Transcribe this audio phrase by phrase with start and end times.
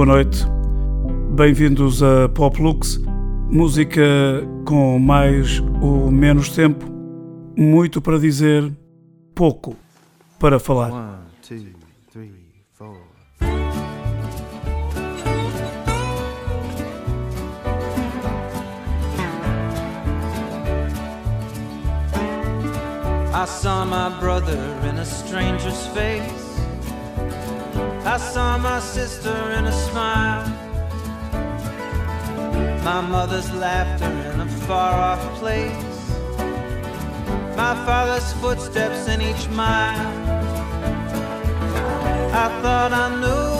[0.00, 0.46] Boa noite,
[1.32, 2.98] bem-vindos a Poplux,
[3.50, 4.00] música
[4.66, 6.86] com mais ou menos tempo,
[7.54, 8.72] muito para dizer,
[9.34, 9.76] pouco
[10.38, 10.90] para falar.
[10.90, 11.74] One, two,
[12.10, 12.32] three,
[12.72, 12.96] four.
[23.34, 24.56] I saw my brother
[24.88, 26.49] in a stranger's face.
[28.12, 30.44] I saw my sister in a smile.
[32.82, 36.10] My mother's laughter in a far off place.
[37.56, 40.08] My father's footsteps in each mile.
[42.44, 43.59] I thought I knew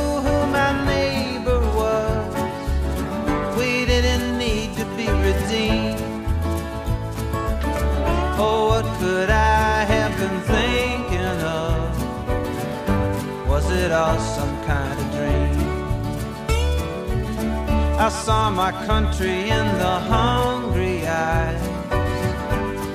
[18.01, 21.63] I saw my country in the hungry eyes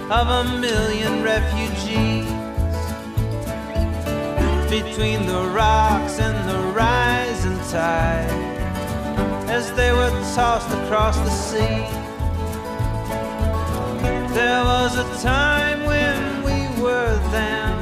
[0.09, 2.25] of a million refugees
[4.67, 8.31] between the rocks and the rising tide
[9.47, 11.85] as they were tossed across the sea.
[14.33, 17.77] There was a time when we were them,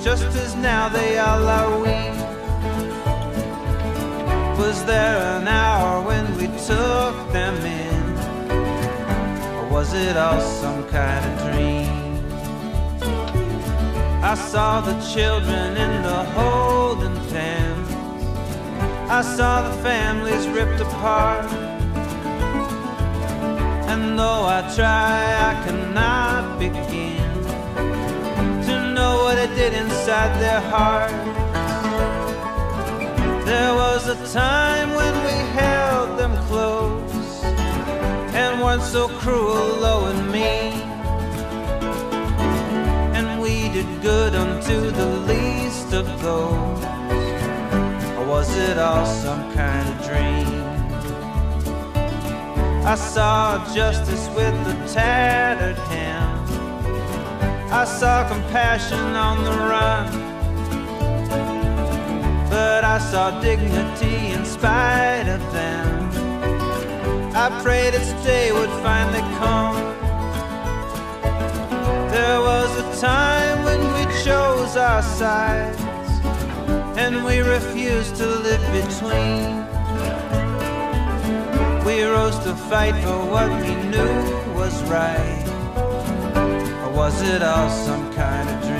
[0.00, 2.05] just as now they all are we.
[4.66, 8.02] Was there an hour when we took them in?
[9.58, 12.26] Or was it all some kind of dream?
[14.24, 17.88] I saw the children in the holding pens.
[19.08, 21.46] I saw the families ripped apart.
[23.86, 25.16] And though I try,
[25.50, 27.32] I cannot begin
[28.66, 31.35] to know what it did inside their heart.
[34.06, 37.42] Was a time when we held them close
[38.34, 40.80] and weren't so cruel, low and mean.
[43.16, 46.84] And we did good unto the least of those.
[48.16, 50.62] Or was it all some kind of dream?
[52.86, 56.48] I saw justice with the tattered hand.
[57.72, 60.25] I saw compassion on the run.
[62.96, 66.10] I saw dignity in spite of them.
[67.36, 69.76] I prayed its day would finally come.
[72.10, 75.78] There was a time when we chose our sides
[76.96, 79.44] and we refused to live between.
[81.84, 85.44] We rose to fight for what we knew was right.
[86.82, 88.75] Or was it all some kind of dream?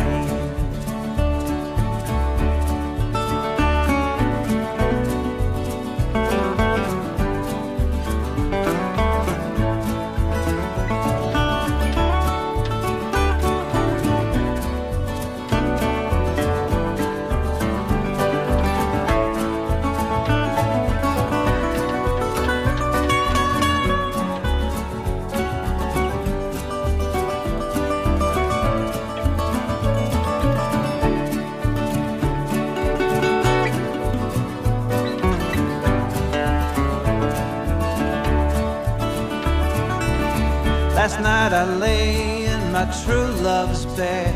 [41.07, 44.35] Last night I lay in my true love's bed,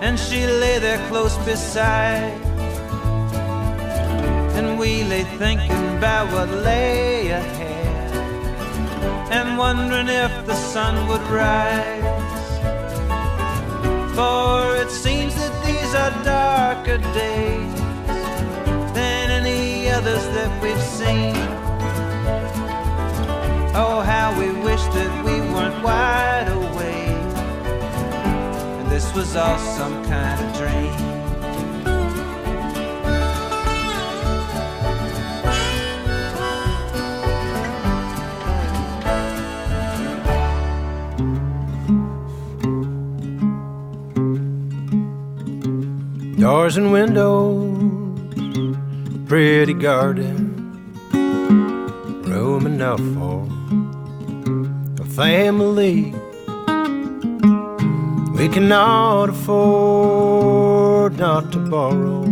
[0.00, 2.32] and she lay there close beside.
[4.56, 8.12] And we lay thinking about what lay ahead,
[9.30, 12.48] and wondering if the sun would rise.
[14.16, 17.74] For it seems that these are darker days
[18.94, 21.63] than any others that we've seen.
[23.76, 27.08] Oh, how we wish that we weren't wide awake.
[28.78, 30.94] And this was all some kind of dream.
[46.38, 48.28] Doors and windows,
[49.26, 50.43] pretty garden,
[55.14, 56.12] family.
[58.36, 62.24] We cannot afford not to borrow,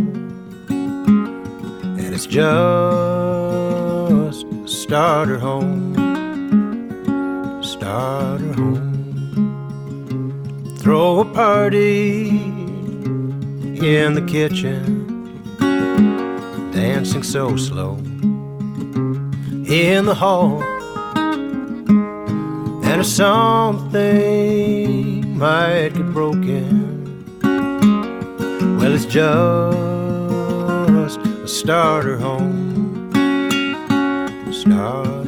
[0.73, 2.43] and it's just
[4.45, 5.93] a starter home,
[7.63, 8.89] starter home.
[10.79, 12.29] Throw a party
[13.79, 14.99] in the kitchen.
[16.73, 17.97] dancing so slow
[19.67, 20.72] in the hall.
[22.93, 24.05] And something
[25.35, 27.25] might get broken,
[28.77, 29.17] well, it's just
[31.17, 33.09] a starter home.
[33.15, 35.22] A starter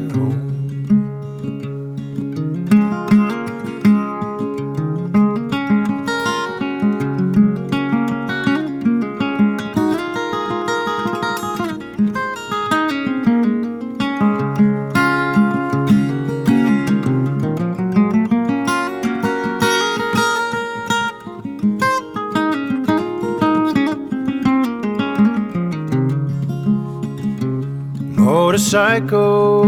[28.76, 29.64] motorcycle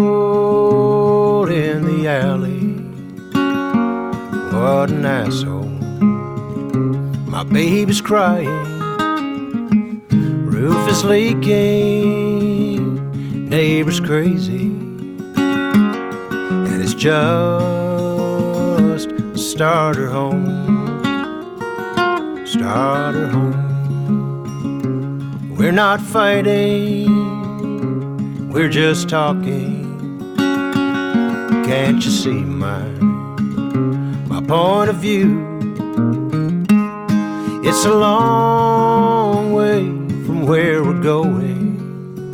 [1.46, 2.74] in the alley.
[4.52, 5.64] What an asshole.
[7.26, 8.50] My baby's crying.
[10.46, 12.80] Roof is leaking.
[13.50, 14.68] Neighbor's crazy.
[15.38, 17.48] And it's just
[19.36, 20.66] starter home.
[22.46, 23.56] Starter home.
[25.58, 27.17] We're not fighting
[28.58, 30.36] we're just talking.
[31.68, 32.82] Can't you see my
[34.34, 35.30] my point of view?
[37.64, 39.86] It's a long way
[40.26, 41.78] from where we're going,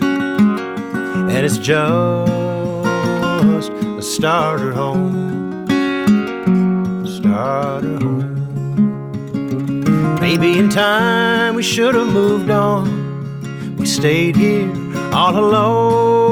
[0.01, 2.31] and it's just
[3.99, 5.67] a starter home.
[7.05, 8.29] Starter home.
[10.21, 13.75] Maybe in time we should have moved on.
[13.75, 14.82] We stayed here
[15.23, 16.22] all alone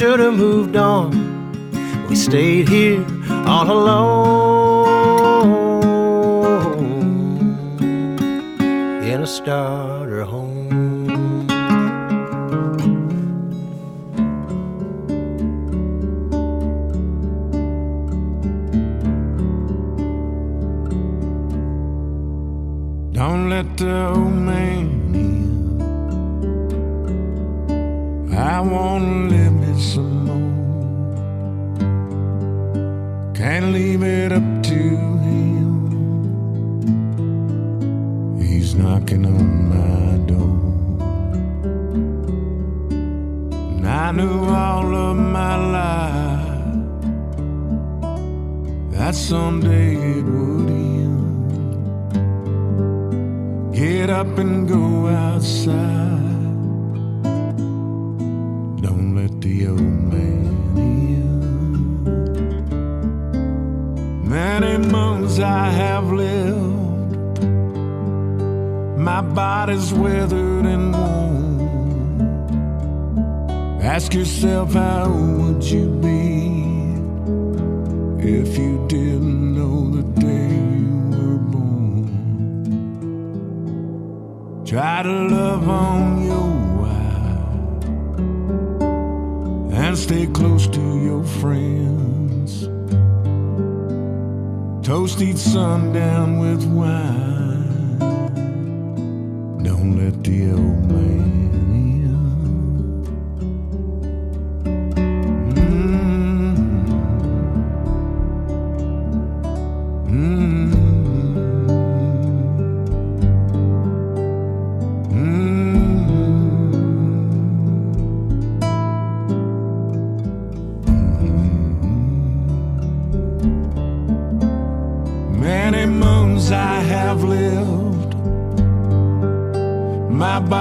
[0.00, 1.10] should have moved on.
[2.08, 3.04] We stayed here
[3.46, 3.99] all alone
[33.50, 34.80] Can't leave it up to
[35.26, 35.66] him.
[38.38, 40.60] He's knocking on my door.
[43.72, 46.62] And I knew all of my life
[48.92, 51.42] that someday it would end.
[53.74, 56.29] Get up and go outside.
[65.30, 67.44] Months I have lived,
[68.98, 71.60] my body's weathered and worn.
[73.80, 76.50] Ask yourself, how would you be
[78.26, 80.48] if you didn't know the day
[80.84, 82.06] you were born?
[84.66, 86.50] Try to love on your
[86.82, 87.84] wife
[89.78, 92.19] and stay close to your friends.
[94.82, 97.98] Toast each sundown with wine.
[99.62, 101.09] Don't let the old man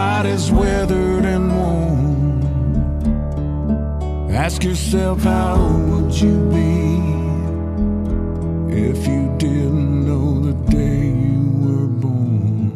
[0.10, 2.42] body's weathered and worn.
[4.46, 6.74] Ask yourself, how would you be
[8.90, 12.70] if you didn't know the day you were born?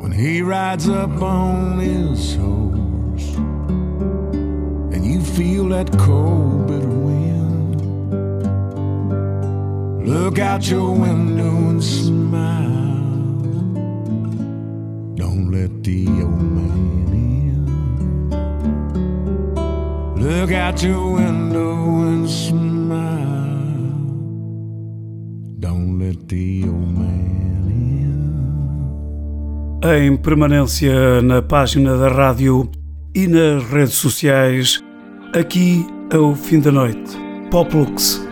[0.00, 3.28] When he rides up on his horse
[4.92, 7.78] and you feel that cold, bitter wind,
[10.14, 12.95] look out your window and smile.
[15.50, 17.66] Let the old man in.
[20.16, 23.06] Look out your window and smile.
[25.60, 27.68] Don't let the old man
[29.82, 29.88] in.
[29.88, 32.68] Em permanência na página da rádio
[33.14, 34.82] e nas redes sociais,
[35.32, 37.16] aqui ao fim da noite.
[37.52, 38.25] Poplux.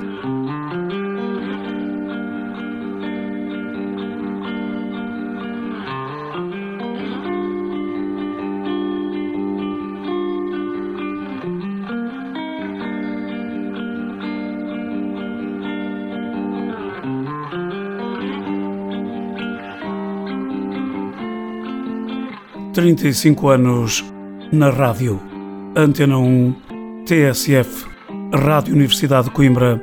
[22.75, 24.05] Trinta e cinco anos
[24.51, 25.21] na rádio.
[25.77, 26.57] Antena 1,
[27.07, 27.87] TSF,
[28.35, 29.81] Rádio Universidade de Coimbra,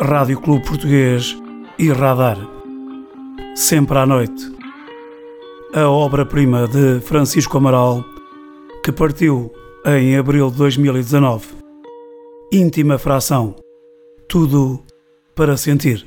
[0.00, 1.36] Rádio Clube Português
[1.78, 2.38] e Radar.
[3.54, 4.50] Sempre à noite.
[5.74, 8.02] A obra-prima de Francisco Amaral,
[8.82, 9.52] que partiu
[9.84, 11.46] em abril de 2019.
[12.50, 13.54] Íntima fração.
[14.26, 14.82] Tudo
[15.34, 16.06] para sentir.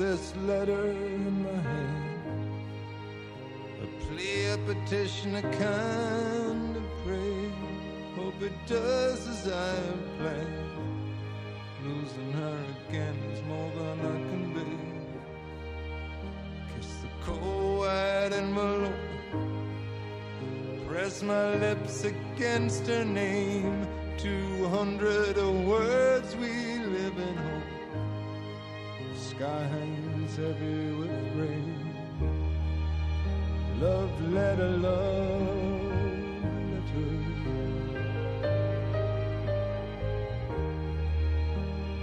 [0.00, 2.52] This letter in my hand.
[3.82, 7.52] A plea, a petition, a kind of prayer.
[8.16, 11.14] Hope it does as I have planned.
[11.84, 12.58] Losing her
[12.88, 14.80] again is more than I can bear.
[16.74, 19.04] Kiss the cold white envelope.
[20.88, 23.86] Press my lips against her name.
[24.16, 26.09] Two hundred words
[29.40, 31.80] sky hangs heavy with rain.
[33.80, 37.12] Love letter, love letter.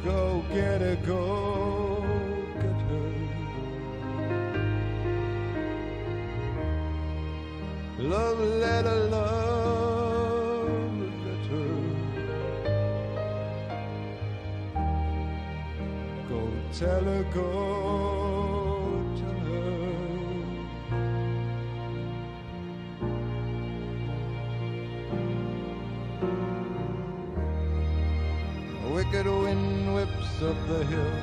[0.04, 0.20] Go
[0.52, 1.22] get her, go
[2.56, 3.10] get her.
[8.00, 9.37] Love letter, love
[16.80, 19.88] tell her, go tell her.
[28.94, 31.16] Wicked wind whips up the hill.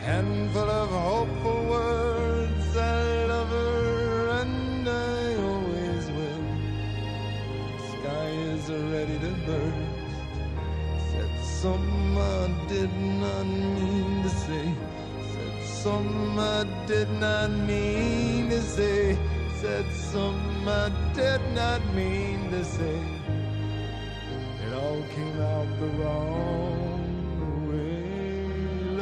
[0.00, 2.76] Handful of hopeful words.
[2.76, 6.46] I love her and I always will.
[7.92, 10.08] Sky is ready to burst.
[11.12, 11.87] Said something
[12.20, 14.74] I did not mean to say.
[15.32, 19.16] Said something I did not mean to say.
[19.60, 23.00] Said something I did not mean to say.
[24.66, 28.02] It all came out the wrong way.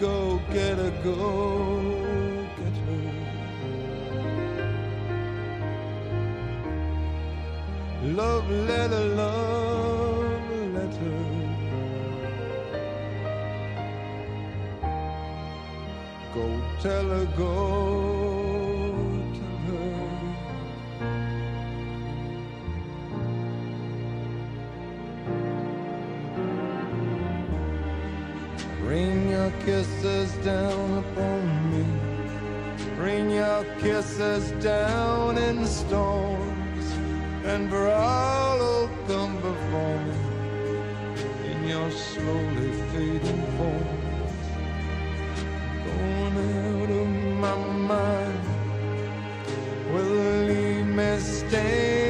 [0.00, 1.71] Go get a go
[8.14, 11.16] Love letter, love letter.
[16.34, 17.48] Go tell her, go
[19.32, 20.36] tell her.
[28.84, 31.84] Rain your kisses down upon me.
[32.98, 36.61] Rain your kisses down in storms.
[37.44, 40.16] And who'll come before me
[41.50, 44.02] in your slowly fading form.
[45.84, 47.08] going out of
[47.44, 47.56] my
[47.88, 48.44] mind
[49.92, 52.01] will leave me standing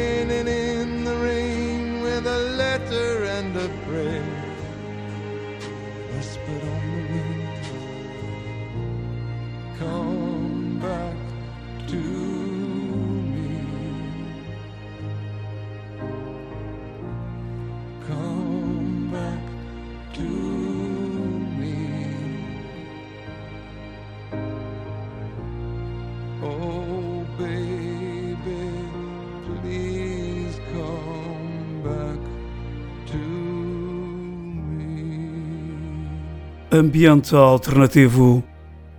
[36.83, 38.43] Ambiente alternativo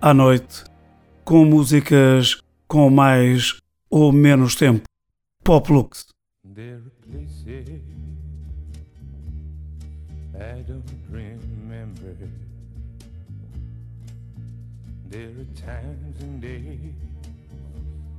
[0.00, 0.64] à noite,
[1.22, 4.84] com músicas com mais ou menos tempo.
[5.44, 6.06] Pop Lux.
[6.54, 6.80] There
[15.28, 16.94] are times and days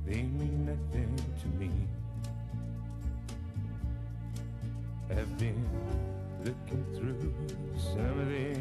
[0.06, 1.72] they mean nothing to me.
[5.10, 5.66] I've been
[6.44, 7.32] looking through
[7.76, 8.55] some of them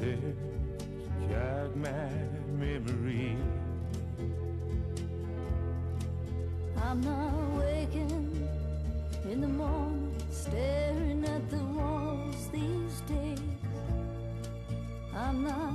[0.00, 0.36] don't
[1.28, 2.10] jog my
[2.52, 3.36] memory.
[6.80, 8.48] I'm not waking
[9.24, 13.40] in the morning, staring at the walls these days.
[15.14, 15.74] I'm not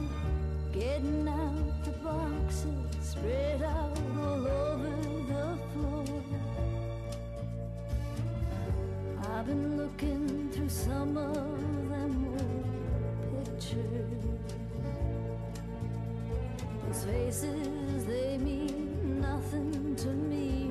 [0.71, 2.65] getting out the boxes
[3.01, 4.95] spread out all over
[5.27, 6.23] the floor.
[9.33, 11.92] I've been looking through some of
[13.71, 14.39] them.
[16.86, 20.62] Those faces, they mean nothing to me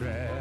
[0.00, 0.39] but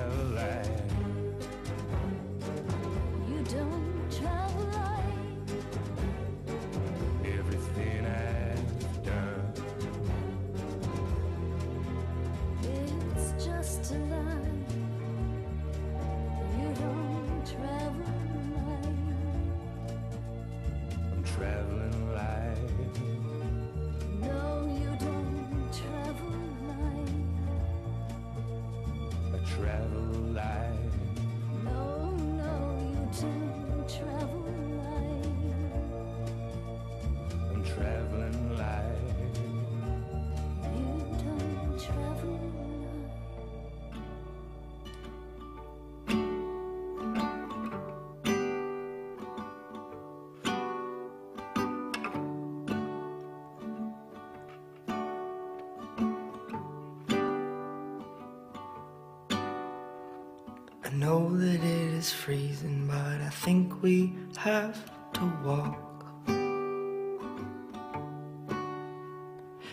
[61.00, 66.06] know that it is freezing, but I think we have to walk.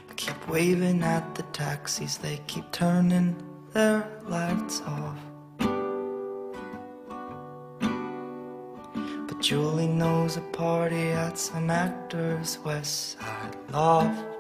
[0.09, 3.35] I keep waving at the taxis, they keep turning
[3.73, 5.19] their lights off.
[9.27, 14.36] But Julie knows a party at some actor's West Side loft.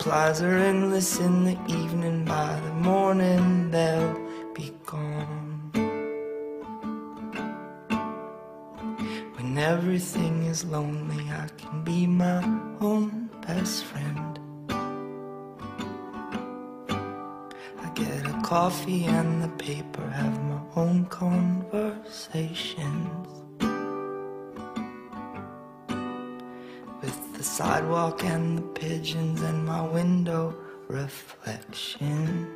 [0.00, 4.18] Supplies are endless in the evening, by the morning they'll
[4.54, 5.70] be gone.
[9.34, 12.42] When everything is lonely, I can be my
[12.80, 14.40] own best friend.
[17.82, 23.39] I get a coffee and the paper, have my own conversations.
[27.60, 30.54] Sidewalk and the pigeons and my window
[30.88, 32.48] reflection.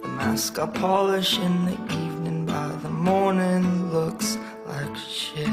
[0.00, 5.48] The mask I polish in the evening by the morning looks like shit.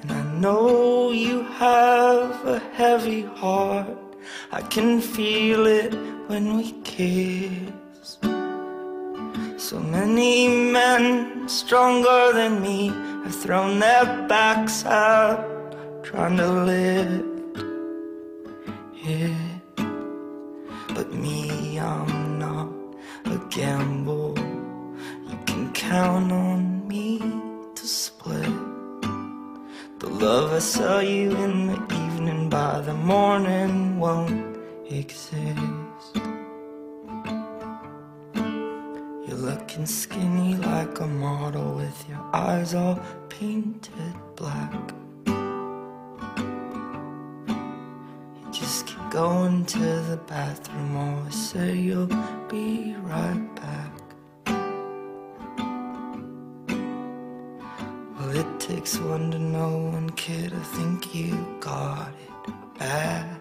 [0.00, 3.96] And I know you have a heavy heart.
[4.50, 5.94] I can feel it
[6.26, 7.83] when we kiss.
[10.14, 12.86] Many men stronger than me
[13.24, 15.42] have thrown their backs out
[16.04, 17.58] trying to lift
[19.02, 19.76] it.
[20.94, 22.68] But me, I'm not
[23.24, 24.38] a gamble.
[25.28, 27.18] You can count on me
[27.74, 28.54] to split
[29.98, 35.63] the love I saw you in the evening by the morning won't exist.
[39.74, 42.96] Looking skinny like a model with your eyes all
[43.28, 44.72] painted black.
[48.36, 52.06] You just keep going to the bathroom, always say you'll
[52.48, 53.90] be right back.
[58.16, 60.52] Well, it takes one to know one, kid.
[60.54, 62.12] I think you got
[62.46, 63.33] it bad.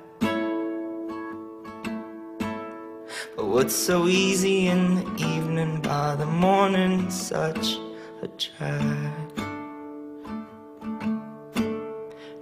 [3.54, 7.78] What's so easy in the evening by the morning, such
[8.24, 9.14] a drag.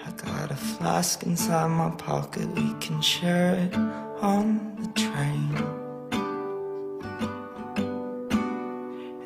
[0.05, 3.76] I got a flask inside my pocket, we can share it
[4.22, 5.53] on the train.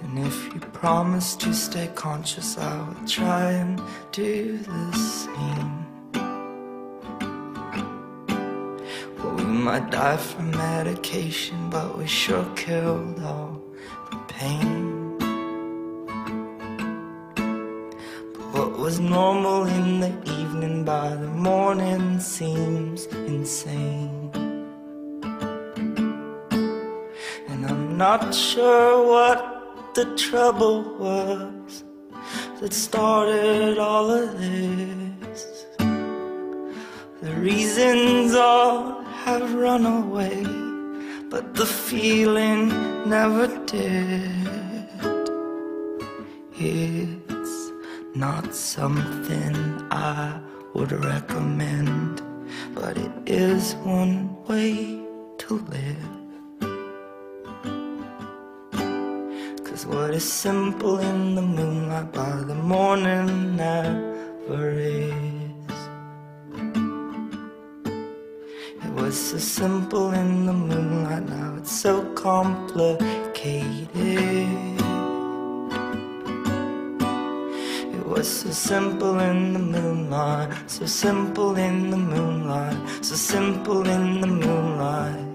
[0.01, 3.79] And if you promise to stay conscious, I will try and
[4.11, 5.84] do the same.
[9.55, 13.61] Might die from medication, but we sure killed all
[14.11, 15.17] the pain.
[18.33, 24.29] But what was normal in the evening by the morning seems insane.
[27.47, 31.83] And I'm not sure what the trouble was
[32.59, 35.65] that started all of this.
[37.21, 40.43] The reasons all have run away,
[41.31, 42.69] but the feeling
[43.09, 44.47] never did.
[46.59, 47.71] It's
[48.13, 49.55] not something
[49.89, 50.39] I
[50.75, 52.21] would recommend,
[52.75, 54.15] but it is one
[54.45, 55.01] way
[55.39, 56.13] to live.
[59.65, 65.34] Cause what is simple in the moonlight by the morning never is.
[68.95, 73.89] Was so simple in the moonlight, now it's so complicated.
[77.93, 84.21] It was so simple in the moonlight, so simple in the moonlight, so simple in
[84.21, 85.34] the moonlight.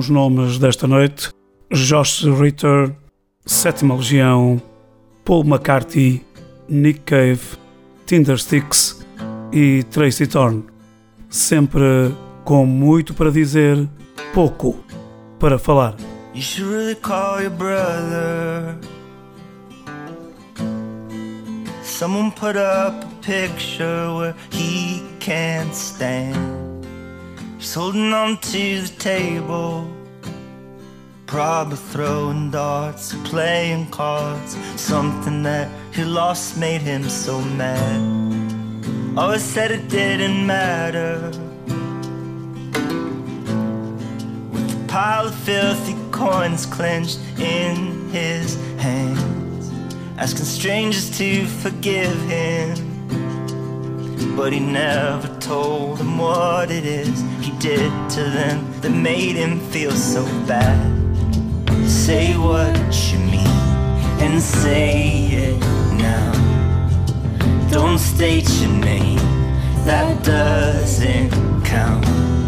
[0.00, 1.30] Alguns nomes desta noite:
[1.70, 2.94] Josh Ritter,
[3.44, 4.60] Sétima Legião,
[5.24, 6.24] Paul McCarthy,
[6.68, 7.40] Nick Cave,
[8.06, 9.04] Tindersticks
[9.52, 10.64] e Tracy Thorn.
[11.28, 13.86] Sempre com muito para dizer,
[14.32, 14.82] pouco
[15.38, 15.94] para falar.
[16.34, 18.78] You should really call your brother.
[21.82, 26.69] Someone put up a picture where he can't stand.
[27.62, 29.86] Holding on to the table.
[31.26, 34.56] Probably throwing darts, playing cards.
[34.76, 38.00] Something that he lost made him so mad.
[39.16, 41.30] Always said it didn't matter.
[44.52, 49.70] With a pile of filthy coins clenched in his hands,
[50.18, 52.89] asking strangers to forgive him.
[54.40, 59.60] But he never told them what it is he did to them that made him
[59.68, 60.80] feel so bad.
[61.86, 62.74] Say what
[63.12, 63.46] you mean
[64.24, 65.60] and say it
[65.98, 66.32] now.
[67.70, 69.18] Don't state your name,
[69.84, 71.30] that doesn't
[71.66, 72.39] count.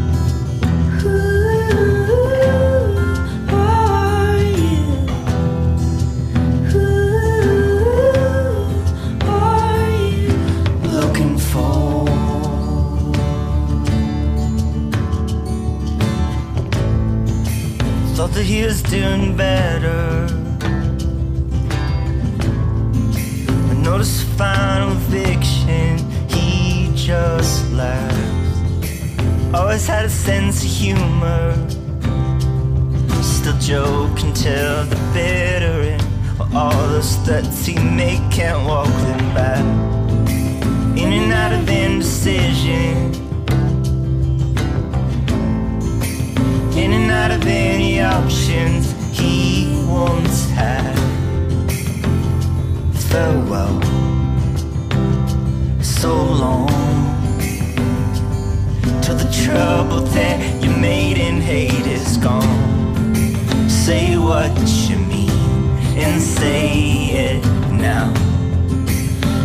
[18.23, 20.29] Thought that he was doing better.
[23.67, 25.99] But notice final eviction,
[26.29, 28.17] he just laughs.
[29.53, 31.53] Always had a sense of humor.
[33.21, 36.07] Still joking till the bitter end.
[36.55, 39.65] All those threats he made can't walk them back.
[40.97, 43.12] In and out of indecision.
[53.13, 53.79] Farewell,
[55.83, 56.67] so long.
[59.03, 63.69] Till the trouble that you made in hate is gone.
[63.69, 64.51] Say what
[64.89, 65.29] you mean
[65.95, 66.71] and say
[67.29, 68.15] it now.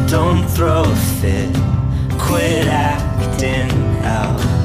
[0.07, 1.53] Don't throw a fit,
[2.17, 3.69] quit acting
[4.05, 4.56] out.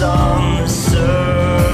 [0.00, 1.69] Trucks on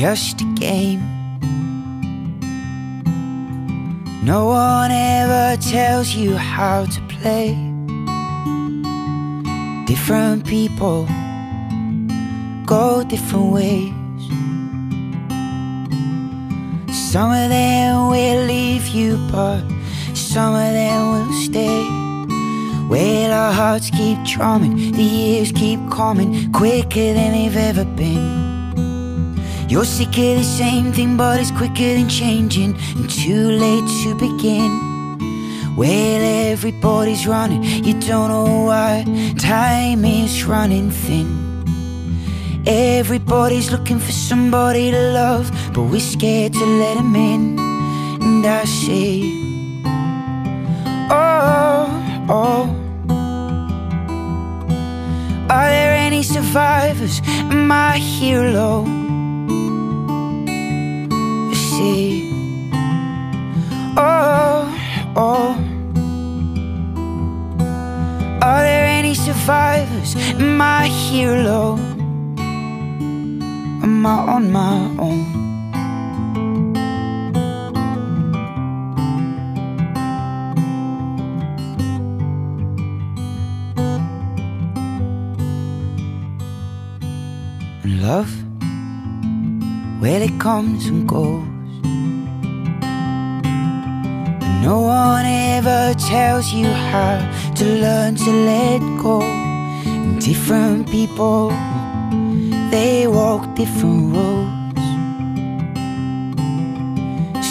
[0.00, 1.02] just a game.
[4.24, 7.48] No one ever tells you how to play.
[9.84, 11.06] Different people
[12.64, 13.92] go different ways.
[17.12, 19.60] Some of them will leave you, but
[20.14, 21.84] some of them will stay.
[22.88, 28.39] Well, our hearts keep drumming, the years keep coming quicker than they've ever been.
[29.70, 34.16] You're sick of the same thing, but it's quicker than changing, and too late to
[34.16, 35.76] begin.
[35.76, 39.04] Well, everybody's running, you don't know why.
[39.38, 41.28] Time is running thin.
[42.66, 47.56] Everybody's looking for somebody to love, but we're scared to let them in.
[47.60, 49.22] And I say,
[51.12, 52.76] Oh, oh.
[55.48, 58.99] Are there any survivors, my hero.
[63.96, 64.68] Oh,
[65.16, 65.56] oh.
[68.42, 71.78] Are there any survivors, my hero?
[73.82, 75.24] Am I on my own?
[87.82, 88.30] And love,
[90.02, 91.49] well, it comes and goes.
[94.70, 97.18] No one ever tells you how
[97.56, 99.18] to learn to let go.
[100.20, 101.50] Different people,
[102.70, 104.84] they walk different roads.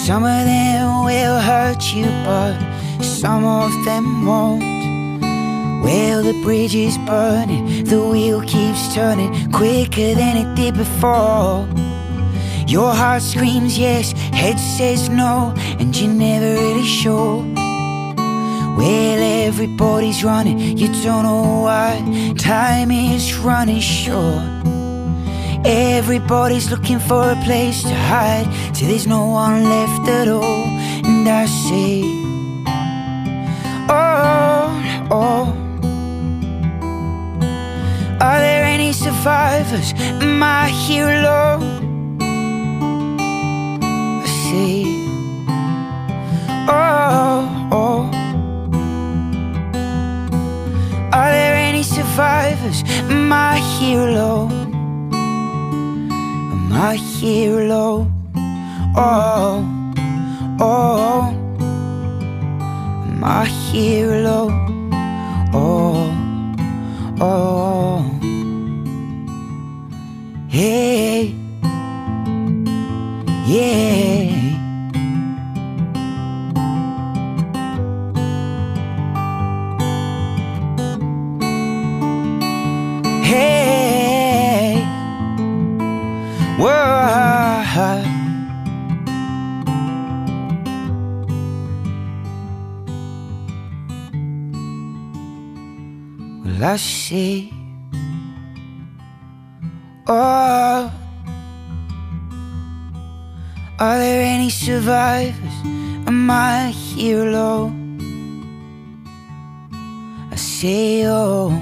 [0.06, 2.56] Some of them will hurt you, but
[3.04, 4.64] some of them won't.
[5.84, 11.68] Well, the bridge is burning, the wheel keeps turning quicker than it did before.
[12.70, 17.44] Your heart screams yes, head says no, and you're never really sure.
[18.78, 22.34] Well, everybody's running, you don't know why.
[22.38, 24.44] Time is running short.
[25.66, 30.64] Everybody's looking for a place to hide till there's no one left at all.
[31.10, 32.02] And I say,
[33.92, 34.68] Oh,
[35.12, 35.46] oh.
[38.22, 39.92] Are there any survivors,
[40.88, 41.60] hero?
[41.62, 41.89] I
[44.50, 44.84] say,
[46.72, 48.02] Oh, oh.
[51.12, 54.48] Are there any survivors, my hero?
[56.70, 58.08] My hero,
[58.96, 59.66] oh,
[60.60, 61.32] oh,
[63.26, 64.50] my hero,
[65.54, 66.10] oh,
[67.20, 68.02] oh,
[70.50, 71.36] hey,
[73.48, 74.09] yeah.
[96.72, 97.50] I.
[100.08, 100.92] Oh,
[103.80, 105.56] are there any survivors?
[106.06, 107.74] Am I a hero?
[110.32, 111.60] I say, oh,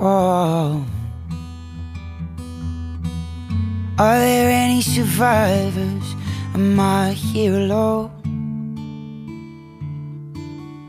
[0.00, 0.86] oh.
[3.98, 6.06] Are there any survivors?
[6.54, 8.10] Am I a hero?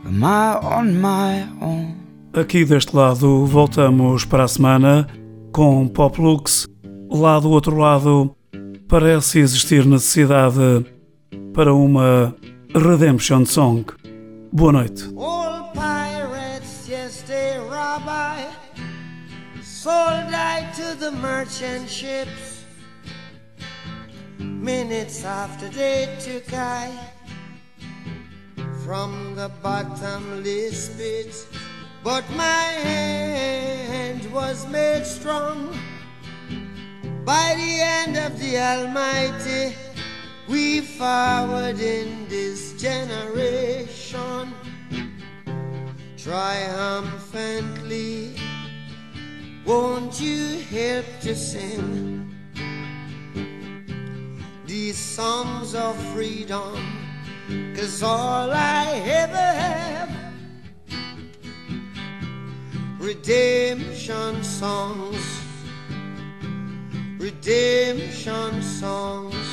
[0.06, 2.05] Am I on my own?
[2.36, 5.08] Aqui deste lado voltamos para a semana
[5.52, 6.66] com Pop Lux.
[7.10, 8.36] Lá do outro lado
[8.86, 10.84] parece existir necessidade
[11.54, 12.36] para uma
[12.74, 13.86] Redemption Song.
[14.52, 15.04] Boa noite.
[15.72, 18.44] Pirates, yes, they rob I.
[19.62, 22.66] Sold I to the merchant ships.
[24.38, 26.90] Minutes after they took I
[28.84, 30.90] from the bottomless.
[32.06, 35.76] But my hand was made strong
[37.24, 39.74] by the hand of the Almighty.
[40.46, 44.54] We forward in this generation
[46.16, 48.36] triumphantly.
[49.64, 52.32] Won't you help to sing
[54.64, 56.76] these songs of freedom?
[57.74, 60.05] Cause all I ever have
[63.06, 65.24] redemption songs,
[67.18, 69.46] redemption songs.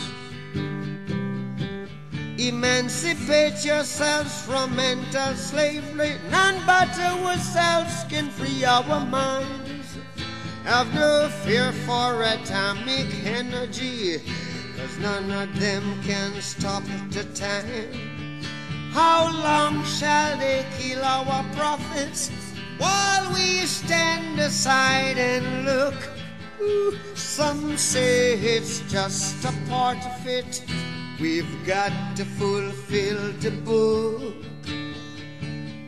[2.39, 6.15] Emancipate yourselves from mental slavery.
[6.31, 9.97] None but ourselves can free our minds.
[10.63, 14.17] Have no fear for atomic energy,
[14.75, 18.41] cause none of them can stop the time.
[18.93, 22.31] How long shall they kill our prophets
[22.83, 25.99] while we stand aside and look?
[27.15, 30.63] Some say it's just a part of it.
[31.19, 34.35] We've got to fulfill the book.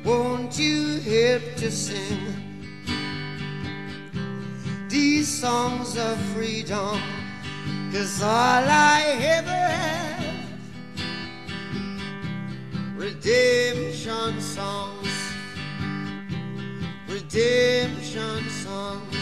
[0.06, 2.22] Won't you help to sing
[4.88, 7.00] these songs of freedom?
[7.92, 8.66] Cause all
[8.98, 9.02] I
[9.38, 10.16] ever have
[12.96, 15.10] redemption songs,
[17.16, 19.16] redemption songs.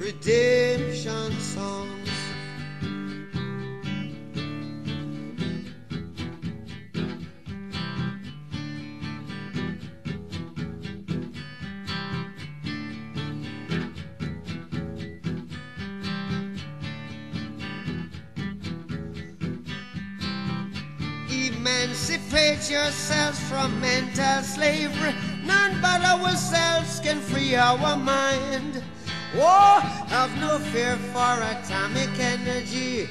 [0.00, 2.10] redemption songs.
[21.30, 25.31] Emancipate yourselves from mental slavery.
[25.82, 28.80] But ourselves can free our mind.
[29.34, 33.08] Oh, have no fear for atomic energy.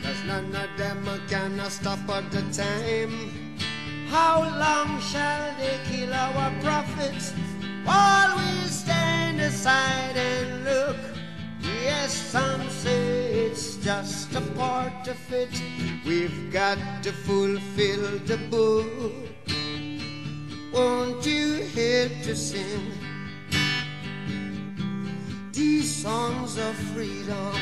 [0.00, 3.58] Cause none of them can stop at the time.
[4.10, 7.32] How long shall they kill our prophets
[7.82, 10.96] while we stand aside and look?
[11.82, 15.50] Yes, some say it's just a part of it.
[16.06, 19.33] We've got to fulfill the book.
[20.74, 22.90] Won't you help to sing.
[25.52, 27.54] These songs of freedom?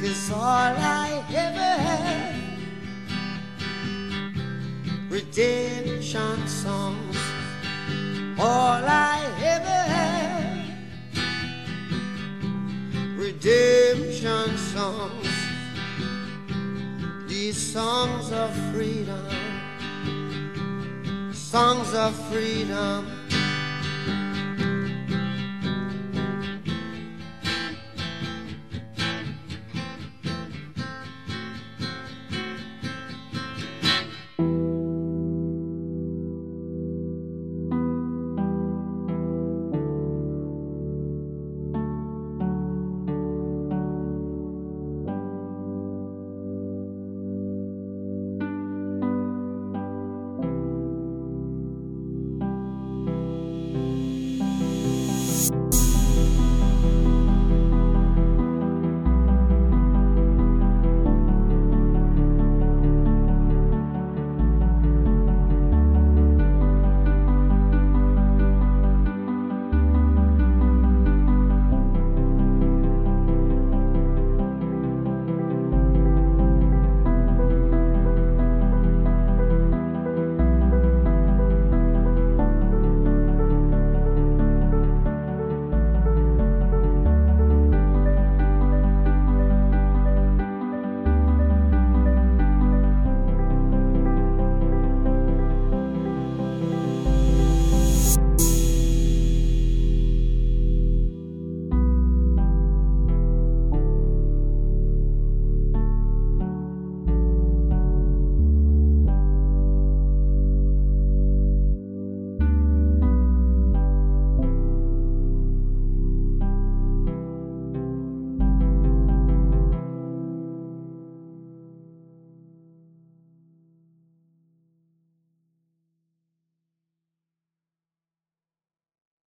[0.00, 2.34] Cause all I ever had,
[5.10, 7.18] redemption songs,
[8.38, 10.64] all I ever had.
[13.18, 15.28] Redemption songs,
[17.26, 19.33] these songs of freedom,
[21.54, 23.13] songs of freedom.